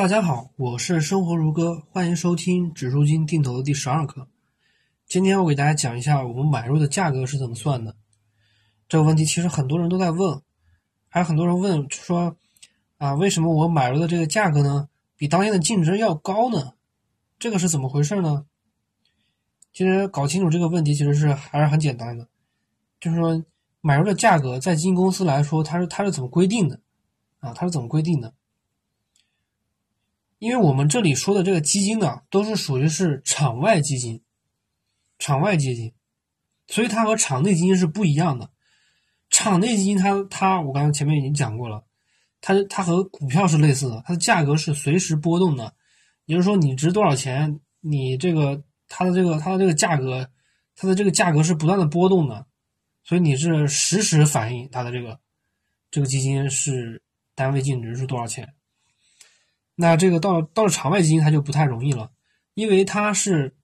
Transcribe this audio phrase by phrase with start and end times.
[0.00, 4.26] 大家好，我是生活如歌，欢迎收听指数金定投的第十二课。
[5.06, 7.94] 今天我给大家讲一下我们买入的价格是怎么算的。
[8.88, 10.40] 这个问题其实很多人都在问，
[11.10, 12.34] 还有很多人问说
[12.96, 16.72] 啊，为什么我买入的这个价格呢，比当天的净值要高呢？
[17.38, 18.46] 这个是怎么回事呢？
[19.74, 22.26] 其实搞清楚这个问题其实是还是很简单的，
[22.98, 23.44] 就是说
[23.82, 26.80] 买入的价格在基金公司来说，它是它是怎么规定的
[27.40, 27.52] 啊？
[27.52, 28.32] 它是怎么规定的？
[30.40, 34.22] 因为我们这里说的这个基金呢，都是属于是场外基金，
[35.18, 35.92] 场外基金，
[36.66, 38.50] 所以它和场内基金是不一样的。
[39.28, 41.84] 场内基金它它，我刚才前面已经讲过了，
[42.40, 45.74] 它它和股票是类似的，它的价格是随时波动的，
[46.24, 50.30] 也就是说你值多少钱，你这个它的这个它的这个价格，
[50.74, 52.46] 它的这个价格是不断的波动的，
[53.04, 55.20] 所以你是实时反映它的这个
[55.90, 57.02] 这个基金是
[57.34, 58.54] 单位净值是多少钱。
[59.74, 62.12] 那这个到到了场外基金，它就不太容易了，
[62.52, 63.56] 因为它是，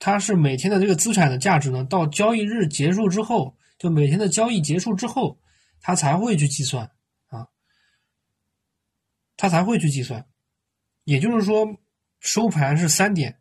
[0.00, 5.38] 它是每天的这个资产的价值呢，到交易日结束之后，就每天的交易结束之后，
[5.80, 6.90] 它才会去计算
[7.28, 7.46] 啊，
[9.36, 10.26] 它才会去计算，
[11.04, 11.76] 也就是说，
[12.18, 13.38] 收盘是三点，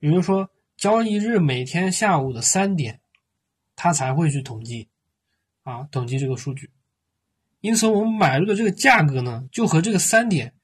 [0.00, 3.00] 也就是说，交易日每天下午的三点，
[3.76, 4.88] 它才会去统计，
[5.62, 6.72] 啊，统计这个数据，
[7.60, 10.54] 因此我们买入的这个价格呢，就和这个三点。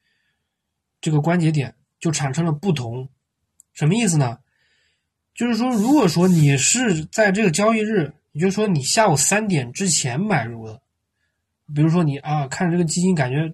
[1.01, 3.09] 这个关节点就产生了不同，
[3.73, 4.39] 什么意思呢？
[5.33, 10.81] 就是说，如果说你是在这个交易日，也就是说你下午三点之前买入的，
[11.73, 13.53] 比如说你啊看着这个基金感觉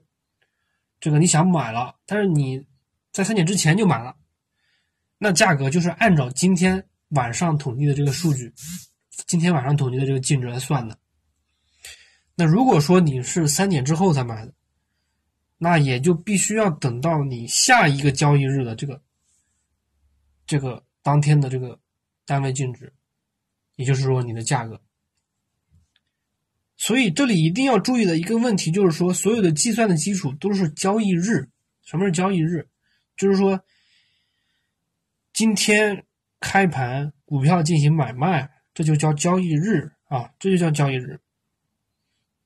[0.99, 2.65] 这个你想买了，但是你
[3.11, 4.15] 在三点之前就买了，
[5.19, 8.51] 那价格就是按照今天晚上统计的这个数据，
[9.27, 10.97] 今天晚上统计的这个净值来算的。
[12.33, 14.51] 那如果说你是三点之后才买的，
[15.57, 19.01] 那也就必须要等到你下一个交易日的这个
[20.45, 21.79] 这个当天的这个
[22.25, 22.93] 单位净值，
[23.75, 24.81] 也就是说你的价格。
[26.77, 31.49] 所以这里一定要注意的一个问题就是说，所有的计算的基础都是交易日。
[31.83, 32.67] 什么是交易日？
[33.15, 33.63] 就是说
[35.31, 36.05] 今天
[36.41, 41.21] 开盘股票进行买卖，这就叫交易日啊，这就叫交易日。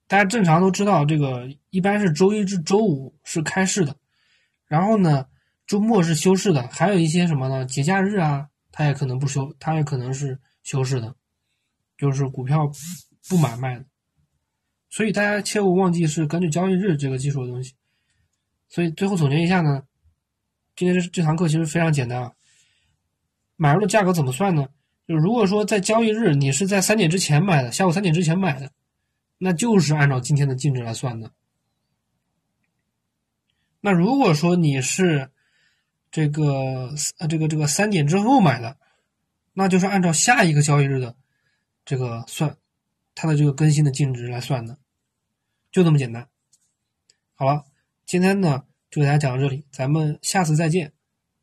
[0.09, 3.95] 大家正常都知道，这个一般是周一至周五是开市的，
[4.65, 5.27] 然后呢，
[5.67, 7.63] 周末是休市的，还有一些什么呢？
[7.63, 11.15] 节假日啊，它也可能不休，它也可能是休市的，
[11.95, 12.67] 就是股票
[13.29, 13.85] 不买卖的。
[14.89, 17.75] 所以大家切勿忘记是根据交易日这个基础的东西。
[18.67, 19.83] 所以最后总结一下呢，
[20.75, 22.31] 今天这这堂课其实非常简单啊。
[23.57, 24.67] 买入的价格怎么算呢？
[25.07, 28.71] 就如果说在交易日你是在三点之前买的，下午三点之前买的。
[29.39, 31.31] 那就是按照今天的净值来算的。
[33.79, 35.31] 那如果说你是
[36.11, 38.77] 这个呃这个这个三点之后买的，
[39.53, 41.15] 那就是按照下一个交易日的
[41.85, 42.57] 这个算
[43.15, 44.77] 它的这个更新的净值来算的，
[45.71, 46.27] 就这么简单。
[47.33, 47.63] 好了，
[48.05, 50.91] 今天呢就给大家讲到这里，咱们下次再见。